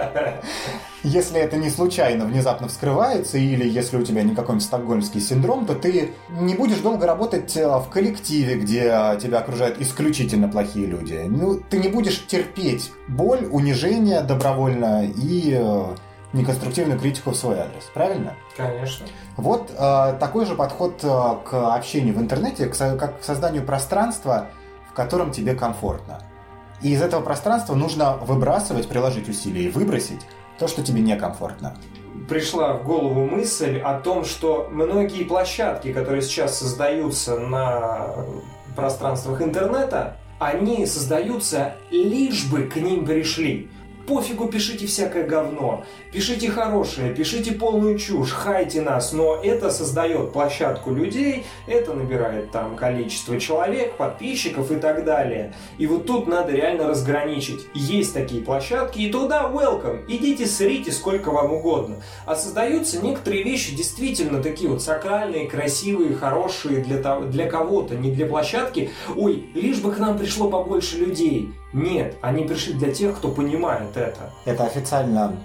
[1.02, 5.74] если это не случайно внезапно вскрывается, или если у тебя не какой-нибудь стокгольмский синдром, то
[5.74, 11.24] ты не будешь долго работать э, в коллективе, где тебя окружают исключительно плохие люди.
[11.26, 15.84] Ну, ты не будешь терпеть боль, унижение добровольно и э,
[16.34, 18.34] неконструктивную критику в свой адрес, правильно?
[18.56, 19.06] Конечно.
[19.36, 21.08] Вот э, такой же подход э,
[21.44, 24.48] к общению в интернете, к, как к созданию пространства,
[24.96, 26.22] котором тебе комфортно.
[26.82, 30.20] И из этого пространства нужно выбрасывать, приложить усилия и выбросить
[30.58, 31.76] то, что тебе некомфортно.
[32.28, 38.14] Пришла в голову мысль о том, что многие площадки, которые сейчас создаются на
[38.74, 43.70] пространствах интернета, они создаются лишь бы к ним пришли
[44.06, 50.92] пофигу, пишите всякое говно, пишите хорошее, пишите полную чушь, хайте нас, но это создает площадку
[50.92, 55.52] людей, это набирает там количество человек, подписчиков и так далее.
[55.78, 57.66] И вот тут надо реально разграничить.
[57.74, 62.02] Есть такие площадки, и туда welcome, идите срите сколько вам угодно.
[62.24, 68.26] А создаются некоторые вещи действительно такие вот сакральные, красивые, хорошие для, для кого-то, не для
[68.26, 68.90] площадки.
[69.16, 71.50] Ой, лишь бы к нам пришло побольше людей.
[71.72, 74.30] Нет, они пришли для тех, кто понимает это.
[74.44, 75.36] Это официально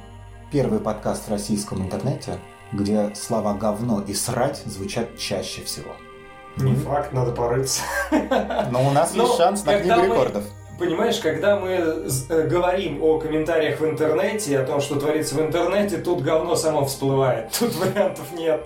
[0.52, 2.38] первый подкаст в российском интернете,
[2.72, 5.92] где слова «говно» и «срать» звучат чаще всего.
[6.58, 7.82] Не факт, надо порыться.
[8.72, 10.44] Но у нас есть шанс на книгу рекордов.
[10.78, 15.98] Понимаешь, когда мы э, говорим о комментариях в интернете, о том, что творится в интернете,
[15.98, 17.52] тут говно само всплывает.
[17.60, 18.66] Тут вариантов нет.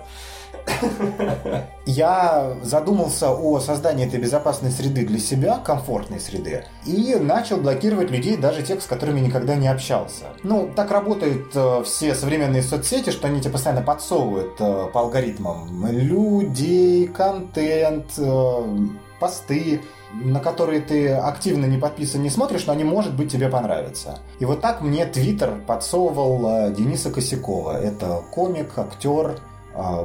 [1.86, 8.36] Я задумался о создании этой безопасной среды для себя, комфортной среды, и начал блокировать людей,
[8.36, 10.24] даже тех, с которыми никогда не общался.
[10.42, 15.86] Ну, так работают э, все современные соцсети, что они тебе постоянно подсовывают э, по алгоритмам
[15.86, 18.76] людей, контент, э,
[19.20, 19.80] посты,
[20.12, 24.18] на которые ты активно не подписан, не смотришь, но они, может быть, тебе понравятся.
[24.40, 27.80] И вот так мне Твиттер подсовывал Дениса Косякова.
[27.80, 29.38] Это комик, актер,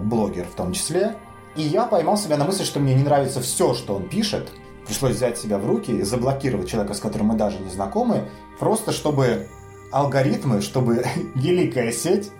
[0.02, 1.16] блогер в том числе.
[1.56, 4.50] И я поймал себя на мысли, что мне не нравится все, что он пишет.
[4.86, 8.30] Пришлось взять себя в руки и заблокировать человека, с которым мы даже не знакомы,
[8.60, 9.48] просто чтобы
[9.92, 11.06] алгоритмы, чтобы
[11.36, 12.32] великая сеть,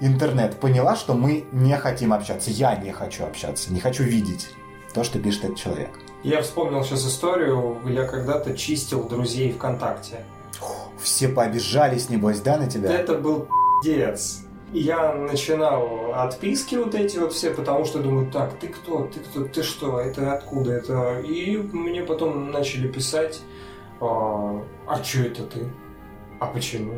[0.00, 2.50] интернет поняла, что мы не хотим общаться.
[2.50, 4.50] Я не хочу общаться, не хочу видеть
[4.92, 5.90] то, что пишет этот человек.
[6.24, 7.78] Я вспомнил сейчас историю.
[7.86, 10.24] Я когда-то чистил друзей ВКонтакте.
[11.00, 12.92] Все пообижались, небось, да, на тебя?
[12.92, 13.46] Это был
[13.84, 14.40] пиздец
[14.72, 19.44] я начинал отписки вот эти вот все, потому что думаю, так, ты кто, ты кто,
[19.44, 21.20] ты что, это откуда это?
[21.20, 23.40] И мне потом начали писать,
[24.00, 25.68] а, а что это ты?
[26.40, 26.94] А почему?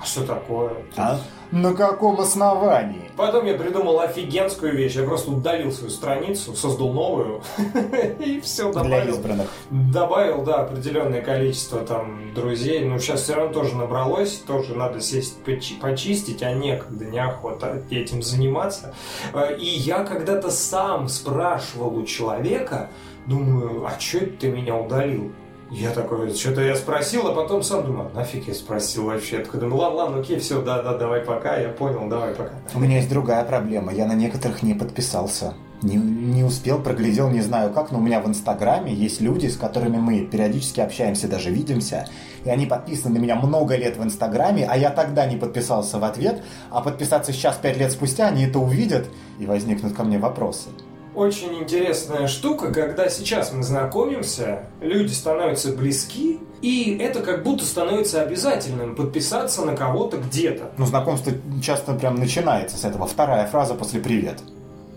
[0.00, 0.72] А что такое?
[0.96, 1.18] А?
[1.50, 3.10] На каком основании?
[3.16, 4.96] Потом я придумал офигенскую вещь.
[4.96, 7.42] Я просто удалил свою страницу, создал новую
[8.18, 9.04] и все добавил.
[9.04, 9.48] Для избранных.
[9.70, 12.84] Добавил, да, определенное количество там друзей.
[12.84, 14.42] Ну, сейчас все равно тоже набралось.
[14.46, 15.38] Тоже надо сесть
[15.80, 18.92] почистить, а некогда, неохота этим заниматься.
[19.32, 22.90] Э, и я когда-то сам спрашивал у человека,
[23.26, 25.32] думаю, а что это ты меня удалил?
[25.70, 29.38] Я такой, что-то я спросил, а потом сам думаю, «А нафиг я спросил вообще.
[29.38, 32.52] Я такой думаю, ладно, ладно, окей, все, да, да, давай пока, я понял, давай пока.
[32.74, 35.54] У меня есть другая проблема, я на некоторых не подписался.
[35.82, 39.56] Не, не успел, проглядел, не знаю как, но у меня в Инстаграме есть люди, с
[39.56, 42.08] которыми мы периодически общаемся, даже видимся,
[42.44, 46.04] и они подписаны на меня много лет в Инстаграме, а я тогда не подписался в
[46.04, 50.68] ответ, а подписаться сейчас, пять лет спустя, они это увидят, и возникнут ко мне вопросы
[51.14, 58.22] очень интересная штука, когда сейчас мы знакомимся, люди становятся близки, и это как будто становится
[58.22, 60.72] обязательным подписаться на кого-то где-то.
[60.78, 63.06] Ну, знакомство часто прям начинается с этого.
[63.06, 64.40] Вторая фраза после «привет».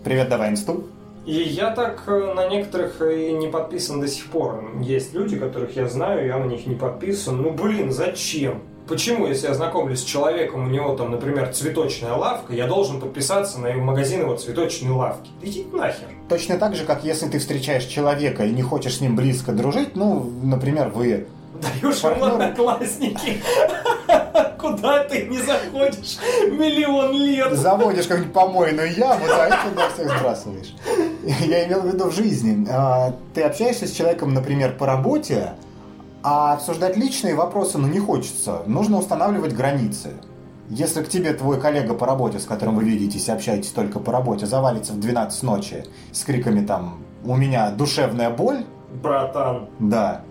[0.04, 0.84] «Привет, давай инсту».
[1.26, 4.64] И я так э, на некоторых и не подписан до сих пор.
[4.80, 7.42] Есть люди, которых я знаю, я на них не подписан.
[7.42, 8.62] Ну, блин, зачем?
[8.88, 13.60] Почему, если я знакомлюсь с человеком, у него там, например, цветочная лавка, я должен подписаться
[13.60, 15.30] на магазин его цветочной лавки?
[15.42, 16.08] Иди нахер.
[16.28, 19.94] Точно так же, как если ты встречаешь человека и не хочешь с ним близко дружить,
[19.94, 21.26] ну, например, вы
[21.60, 23.42] Даешь ему одноклассники.
[24.58, 26.18] Куда ты не заходишь
[26.50, 27.52] миллион лет?
[27.52, 30.74] Заводишь какую-нибудь помойную яму, да, и туда всех сбрасываешь.
[31.46, 32.66] Я имел в виду в жизни.
[32.70, 35.54] А, ты общаешься с человеком, например, по работе,
[36.22, 38.62] а обсуждать личные вопросы, ну, не хочется.
[38.66, 40.14] Нужно устанавливать границы.
[40.68, 44.12] Если к тебе твой коллега по работе, с которым вы видитесь и общаетесь только по
[44.12, 48.64] работе, завалится в 12 ночи с криками там «У меня душевная боль»,
[49.02, 49.68] Братан.
[49.78, 50.22] Да.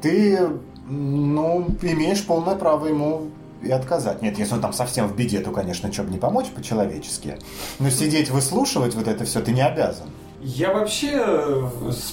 [0.00, 0.48] Ты,
[0.88, 3.28] ну, имеешь полное право ему
[3.62, 4.22] и отказать.
[4.22, 7.38] Нет, если он там совсем в беде, то, конечно, что бы не помочь по-человечески.
[7.78, 10.08] Но сидеть выслушивать вот это все ты не обязан.
[10.48, 11.62] Я вообще э,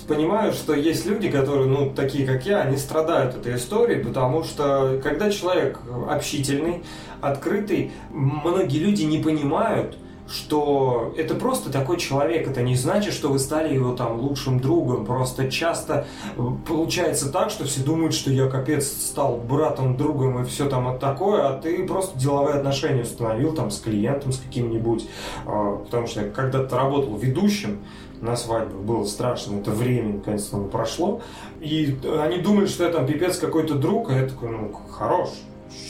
[0.07, 4.99] понимаю, что есть люди, которые, ну, такие как я, они страдают этой историей, потому что
[5.03, 6.83] когда человек общительный,
[7.21, 9.99] открытый, многие люди не понимают,
[10.33, 15.05] что это просто такой человек, это не значит, что вы стали его там лучшим другом,
[15.05, 20.45] просто часто э, получается так, что все думают, что я капец стал братом, другом и
[20.45, 25.07] все там такое, а ты просто деловые отношения установил там с клиентом, с каким-нибудь,
[25.45, 27.79] а, потому что я когда-то работал ведущим,
[28.21, 28.81] на свадьбу.
[28.81, 31.21] Было страшно, это время наконец-то прошло.
[31.59, 35.29] И они думали, что я там пипец какой-то друг, а я такой, ну, хорош.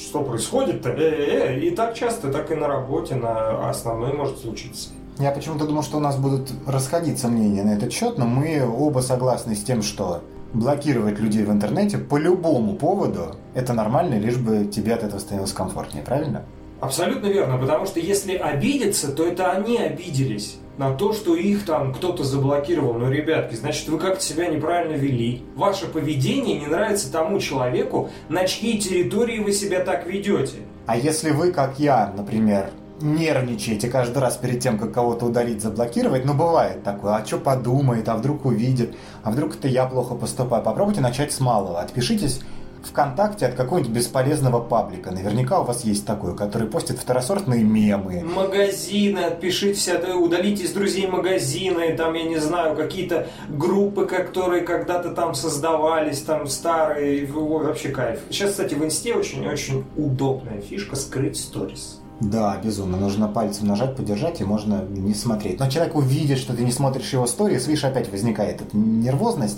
[0.10, 0.90] Что происходит-то?
[0.90, 1.60] Э-э-э.
[1.62, 4.90] И так часто, так и на работе, на основной может случиться.
[5.20, 9.00] Я почему-то думал, что у нас будут расходиться мнения на этот счет, но мы оба
[9.00, 10.22] согласны с тем, что
[10.54, 15.54] блокировать людей в интернете по любому поводу это нормально, лишь бы тебе от этого становилось
[15.54, 16.44] комфортнее, правильно?
[16.80, 21.94] Абсолютно верно, потому что если обидеться, то это они обиделись на то, что их там
[21.94, 22.94] кто-то заблокировал.
[22.94, 25.44] Ну, ребятки, значит, вы как-то себя неправильно вели.
[25.56, 30.58] Ваше поведение не нравится тому человеку, на чьей территории вы себя так ведете.
[30.86, 36.26] А если вы, как я, например, нервничаете каждый раз перед тем, как кого-то удалить, заблокировать,
[36.26, 40.64] ну бывает такое, а что подумает, а вдруг увидит, а вдруг это я плохо поступаю.
[40.64, 41.82] Попробуйте начать с малого.
[41.82, 42.42] Отпишитесь
[42.86, 45.12] ВКонтакте от какого-нибудь бесполезного паблика.
[45.12, 48.24] Наверняка у вас есть такой, который постит второсортные мемы.
[48.24, 55.12] Магазины, отпишите все, удалите из друзей магазины, там, я не знаю, какие-то группы, которые когда-то
[55.12, 58.20] там создавались, там старые, вообще кайф.
[58.30, 62.03] Сейчас, кстати, в инсте очень-очень удобная фишка скрыть сторис.
[62.24, 62.98] Да, безумно.
[62.98, 65.60] Нужно пальцем нажать, подержать, и можно не смотреть.
[65.60, 69.58] Но человек увидит, что ты не смотришь его сторис, видишь, опять возникает эта нервозность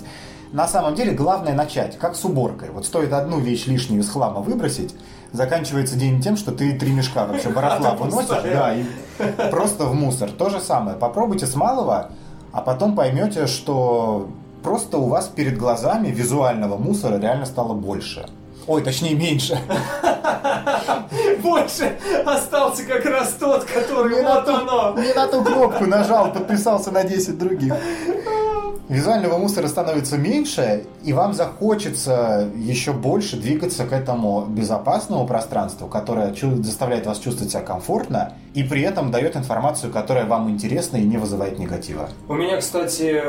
[0.52, 2.70] на самом деле главное начать, как с уборкой.
[2.70, 4.94] Вот стоит одну вещь лишнюю из хлама выбросить,
[5.32, 8.84] заканчивается день тем, что ты три мешка вообще барахла выносишь, да, и
[9.50, 10.30] просто в мусор.
[10.30, 10.96] То же самое.
[10.96, 12.10] Попробуйте с малого,
[12.52, 14.28] а потом поймете, что
[14.62, 18.26] просто у вас перед глазами визуального мусора реально стало больше.
[18.66, 19.58] Ой, точнее, меньше.
[21.42, 24.94] Больше остался как раз тот, который не вот на ту, оно.
[24.98, 27.74] Не на ту кнопку нажал, подписался на 10 других
[28.88, 36.34] визуального мусора становится меньше, и вам захочется еще больше двигаться к этому безопасному пространству, которое
[36.34, 41.18] заставляет вас чувствовать себя комфортно, и при этом дает информацию, которая вам интересна и не
[41.18, 42.08] вызывает негатива.
[42.28, 43.22] У меня, кстати,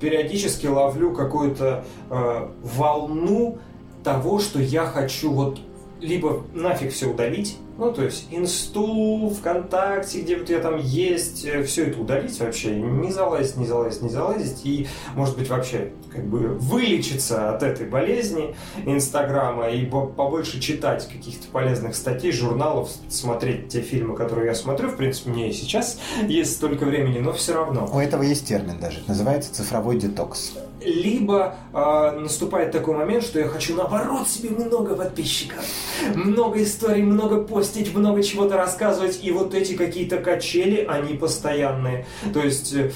[0.00, 3.58] периодически ловлю какую-то э, волну
[4.02, 5.60] того, что я хочу вот
[6.00, 11.62] либо нафиг все удалить, ну, то есть инсту, ВКонтакте, где вот я там есть, э,
[11.62, 16.26] все это удалить вообще, не залазить, не залазить, не залазить, и, может быть, вообще как
[16.26, 23.80] бы вылечиться от этой болезни Инстаграма и побольше читать каких-то полезных статей, журналов, смотреть те
[23.80, 24.90] фильмы, которые я смотрю.
[24.90, 27.88] В принципе, мне и сейчас есть столько времени, но все равно.
[27.90, 30.52] У этого есть термин даже, называется цифровой детокс.
[30.82, 35.62] Либо э, наступает такой момент, что я хочу наоборот себе много подписчиков,
[36.14, 42.06] много историй, много постить, много чего-то рассказывать, и вот эти какие-то качели, они постоянные.
[42.32, 42.90] То есть э,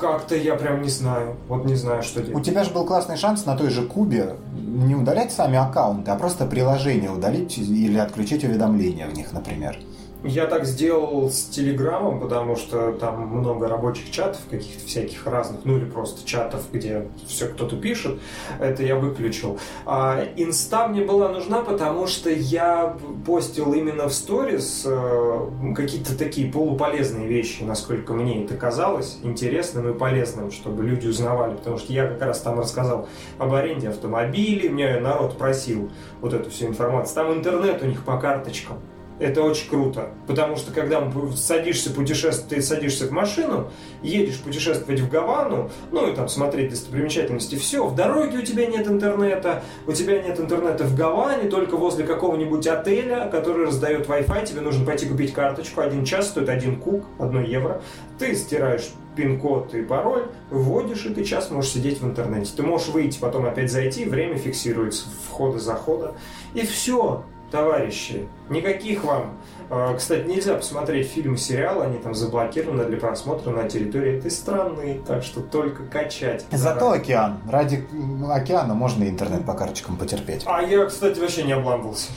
[0.00, 1.36] как-то я прям не знаю.
[1.48, 2.36] Вот не знаю, что делать.
[2.36, 6.16] У тебя же был классный шанс на той же Кубе не удалять сами аккаунты, а
[6.16, 9.78] просто приложение удалить или отключить уведомления в них, например.
[10.24, 15.76] Я так сделал с Телеграмом, потому что там много рабочих чатов, каких-то всяких разных, ну
[15.76, 18.18] или просто чатов, где все кто-то пишет.
[18.58, 19.58] Это я выключил.
[19.84, 22.96] А инста мне была нужна, потому что я
[23.26, 29.92] постил именно в сторис э, какие-то такие полуполезные вещи, насколько мне это казалось, интересным и
[29.92, 31.54] полезным, чтобы люди узнавали.
[31.56, 35.90] Потому что я как раз там рассказал об аренде автомобилей, мне народ просил
[36.22, 37.14] вот эту всю информацию.
[37.14, 38.78] Там интернет у них по карточкам.
[39.24, 43.70] Это очень круто, потому что когда садишься путешествовать, ты садишься в машину,
[44.02, 48.86] едешь путешествовать в Гавану, ну и там смотреть достопримечательности, все, в дороге у тебя нет
[48.86, 54.60] интернета, у тебя нет интернета в Гаване, только возле какого-нибудь отеля, который раздает Wi-Fi, тебе
[54.60, 57.80] нужно пойти купить карточку, один час стоит один кук, одно евро,
[58.18, 62.52] ты стираешь пин-код и пароль, вводишь, и ты час можешь сидеть в интернете.
[62.54, 66.14] Ты можешь выйти, потом опять зайти, время фиксируется, входа-захода,
[66.52, 69.38] и все товарищи, никаких вам...
[69.70, 75.00] А, кстати, нельзя посмотреть фильмы, сериалы, они там заблокированы для просмотра на территории этой страны,
[75.06, 76.44] так что только качать.
[76.50, 77.38] Зато океан.
[77.48, 77.86] Ради
[78.28, 80.42] океана можно интернет по карточкам потерпеть.
[80.46, 82.10] А я, кстати, вообще не обламывался.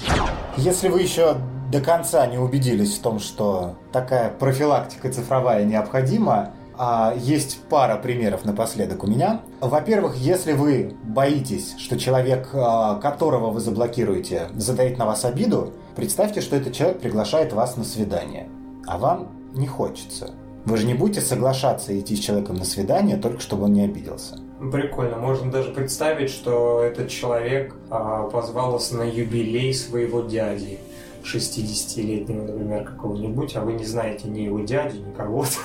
[0.57, 1.38] Если вы еще
[1.71, 8.45] до конца не убедились в том, что такая профилактика цифровая необходима, а, есть пара примеров
[8.45, 9.41] напоследок у меня.
[9.61, 16.41] Во-первых, если вы боитесь, что человек, а, которого вы заблокируете, задает на вас обиду, представьте,
[16.41, 18.47] что этот человек приглашает вас на свидание,
[18.86, 20.32] а вам не хочется.
[20.65, 24.38] Вы же не будете соглашаться идти с человеком на свидание, только чтобы он не обиделся.
[24.71, 25.17] Прикольно.
[25.17, 30.80] Можно даже представить, что этот человек а, позвал вас на юбилей своего дяди.
[31.23, 35.57] 60-летнего, например, какого-нибудь, а вы не знаете ни его дяди, ни кого-то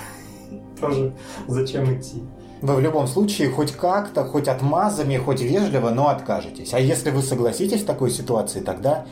[0.83, 1.15] тоже
[1.49, 2.23] зачем идти.
[2.61, 6.75] Вы в любом случае хоть как-то, хоть отмазами, хоть вежливо, но откажетесь.
[6.75, 9.07] А если вы согласитесь в такой ситуации, тогда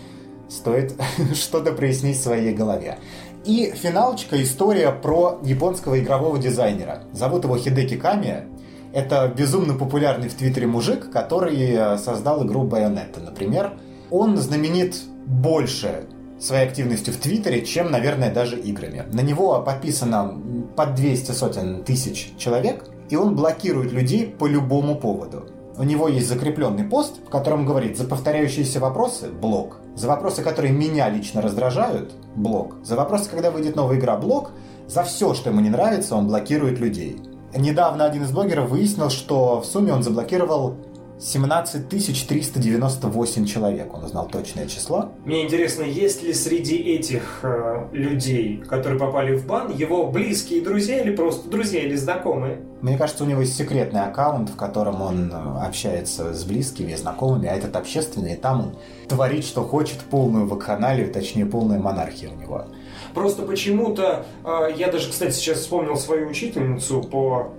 [0.48, 0.94] стоит
[1.34, 2.98] что-то прояснить в своей голове.
[3.44, 7.04] И финалочка история про японского игрового дизайнера.
[7.12, 8.46] Зовут его Хидеки Камия.
[8.92, 13.78] Это безумно популярный в Твиттере мужик, который э, создал игру Bayonetta, например.
[14.10, 14.96] Он знаменит
[15.26, 16.06] больше
[16.40, 19.04] своей активностью в Твиттере, чем, наверное, даже играми.
[19.12, 20.40] На него подписано
[20.76, 25.46] под 200 сотен тысяч человек, и он блокирует людей по любому поводу.
[25.76, 29.78] У него есть закрепленный пост, в котором говорит за повторяющиеся вопросы– блок.
[29.96, 32.76] За вопросы, которые меня лично раздражают– блок.
[32.84, 34.50] За вопросы, когда выйдет новая игра– блок.
[34.88, 37.16] За все, что ему не нравится, он блокирует людей.
[37.56, 40.76] Недавно один из блогеров выяснил, что в сумме он заблокировал
[41.20, 45.10] 17 398 человек, он узнал точное число.
[45.26, 51.02] Мне интересно, есть ли среди этих э, людей, которые попали в бан, его близкие друзья
[51.02, 52.62] или просто друзья или знакомые?
[52.80, 57.48] Мне кажется, у него есть секретный аккаунт, в котором он э, общается с близкими, знакомыми,
[57.48, 62.40] а этот общественный, и там он творит, что хочет, полную вакханалию, точнее, полная монархия у
[62.40, 62.64] него.
[63.12, 67.52] Просто почему-то, э, я даже, кстати, сейчас вспомнил свою учительницу по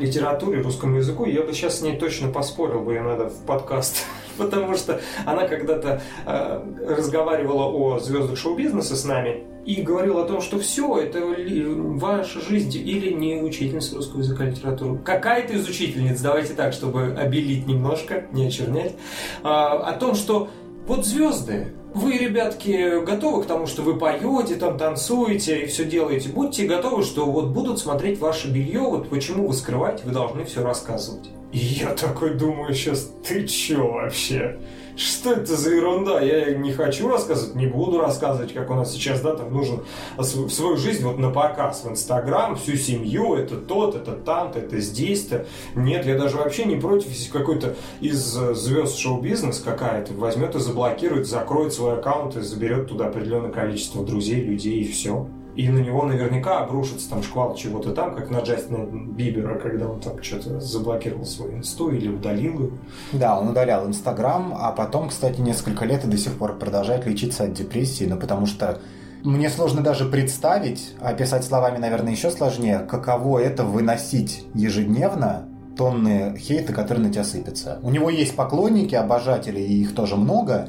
[0.00, 4.04] литературе, русскому языку, я бы сейчас с ней точно поспорил бы, ее надо в подкаст.
[4.38, 10.40] Потому что она когда-то э, разговаривала о звездах шоу-бизнеса с нами и говорила о том,
[10.40, 14.98] что все, это ваша жизнь или не учительница русского языка и литературы.
[14.98, 20.48] Какая-то из учительниц, давайте так, чтобы обелить немножко, не очернять, э, о том, что
[20.86, 26.28] вот звезды, вы, ребятки, готовы к тому, что вы поете, там танцуете и все делаете.
[26.28, 30.62] Будьте готовы, что вот будут смотреть ваше белье, вот почему вы скрываете, вы должны все
[30.62, 31.30] рассказывать.
[31.52, 34.58] И я такой думаю сейчас, ты че вообще?
[34.96, 36.20] Что это за ерунда?
[36.20, 39.80] Я не хочу рассказывать, не буду рассказывать, как у нас сейчас, да, там нужно
[40.22, 45.46] свою жизнь вот на показ в Инстаграм, всю семью, это тот, это там это здесь-то.
[45.74, 50.60] Нет, я даже вообще не против, если какой-то из э, звезд шоу-бизнес какая-то возьмет и
[50.60, 55.26] заблокирует, закроет свой аккаунт и заберет туда определенное количество друзей, людей и все
[55.56, 60.00] и на него наверняка обрушится там шквал чего-то там, как на Джастина Бибера, когда он
[60.00, 62.78] там что-то заблокировал свой инсту или удалил его.
[63.12, 67.44] Да, он удалял Инстаграм, а потом, кстати, несколько лет и до сих пор продолжает лечиться
[67.44, 68.80] от депрессии, ну потому что
[69.24, 76.36] мне сложно даже представить, а писать словами, наверное, еще сложнее, каково это выносить ежедневно тонны
[76.38, 77.80] хейта, которые на тебя сыпятся.
[77.82, 80.68] У него есть поклонники, обожатели, и их тоже много,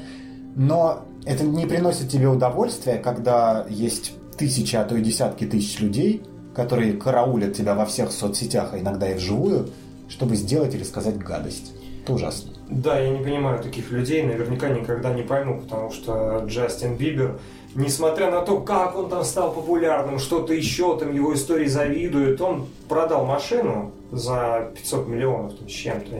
[0.56, 6.24] но это не приносит тебе удовольствия, когда есть тысячи, а то и десятки тысяч людей,
[6.56, 9.70] которые караулят тебя во всех соцсетях, а иногда и вживую,
[10.10, 11.74] чтобы сделать или сказать гадость.
[12.04, 12.54] Это ужасно.
[12.70, 17.40] Да, я не понимаю таких людей, наверняка никогда не пойму, потому что Джастин Бибер,
[17.76, 22.68] несмотря на то, как он там стал популярным, что-то еще там его истории завидуют, он
[22.90, 26.12] продал машину за 500 миллионов там, с чем-то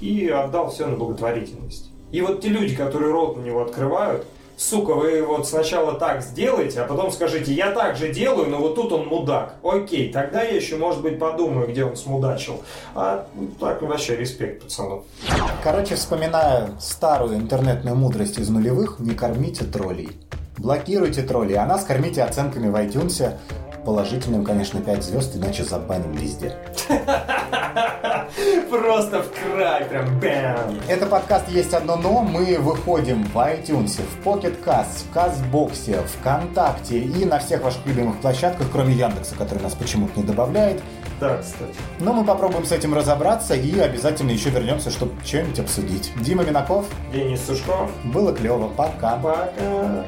[0.00, 1.90] и отдал все на благотворительность.
[2.12, 4.26] И вот те люди, которые рот на него открывают,
[4.60, 8.74] сука, вы вот сначала так сделаете, а потом скажите, я так же делаю, но вот
[8.74, 9.54] тут он мудак.
[9.62, 12.62] Окей, тогда я еще, может быть, подумаю, где он смудачил.
[12.94, 13.26] А
[13.58, 15.04] так вообще респект пацану.
[15.64, 20.10] Короче, вспоминая старую интернетную мудрость из нулевых, не кормите троллей.
[20.58, 23.32] Блокируйте троллей, а нас кормите оценками в iTunes.
[23.84, 26.56] Положительным, конечно, 5 звезд, иначе забаним везде.
[28.70, 30.80] Просто в край, прям бэм.
[30.88, 32.22] Это подкаст «Есть одно но».
[32.22, 38.20] Мы выходим в iTunes, в Pocket Cast, в Казбоксе, ВКонтакте и на всех ваших любимых
[38.20, 40.80] площадках, кроме Яндекса, который нас почему-то не добавляет.
[41.18, 41.74] Да, кстати.
[41.98, 46.12] Но мы попробуем с этим разобраться и обязательно еще вернемся, чтобы что-нибудь обсудить.
[46.20, 46.86] Дима Минаков.
[47.12, 47.90] Денис Сушков.
[48.04, 48.68] Было клево.
[48.68, 49.16] Пока.
[49.16, 50.04] Пока.